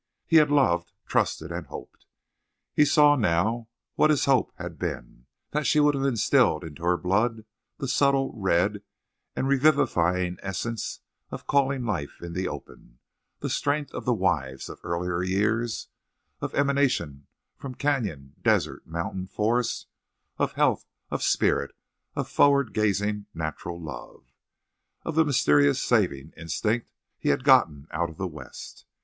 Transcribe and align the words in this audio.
He 0.25 0.37
had 0.37 0.49
loved, 0.49 0.93
trusted, 1.05 1.51
and 1.51 1.67
hoped. 1.67 2.07
She 2.75 2.85
saw 2.85 3.15
now 3.15 3.67
what 3.93 4.09
his 4.09 4.25
hope 4.25 4.51
had 4.57 4.79
been—that 4.79 5.67
she 5.67 5.79
would 5.79 5.93
have 5.93 6.03
instilled 6.05 6.63
into 6.63 6.81
her 6.81 6.97
blood 6.97 7.45
the 7.77 7.87
subtle, 7.87 8.33
red, 8.35 8.81
and 9.35 9.47
revivifying 9.47 10.39
essence 10.41 11.01
of 11.29 11.45
calling 11.45 11.85
life 11.85 12.19
in 12.19 12.33
the 12.33 12.47
open, 12.47 12.97
the 13.41 13.47
strength 13.51 13.93
of 13.93 14.05
the 14.05 14.13
wives 14.15 14.69
of 14.69 14.79
earlier 14.83 15.21
years, 15.21 15.89
an 16.41 16.49
emanation 16.55 17.27
from 17.55 17.75
canyon, 17.75 18.33
desert, 18.41 18.87
mountain, 18.87 19.27
forest, 19.27 19.85
of 20.39 20.53
health, 20.53 20.87
of 21.11 21.21
spirit, 21.21 21.75
of 22.15 22.27
forward 22.27 22.73
gazing 22.73 23.27
natural 23.35 23.79
love, 23.79 24.33
of 25.03 25.13
the 25.13 25.23
mysterious 25.23 25.79
saving 25.79 26.33
instinct 26.35 26.89
he 27.19 27.29
had 27.29 27.43
gotten 27.43 27.87
out 27.91 28.09
of 28.09 28.17
the 28.17 28.25
West. 28.25 28.85